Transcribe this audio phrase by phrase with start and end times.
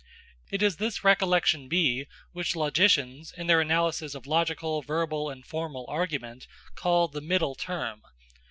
[0.49, 5.85] It is this recollection B which logicians, in their analysis of logical, verbal, and formal
[5.87, 8.01] argument, call the middle term.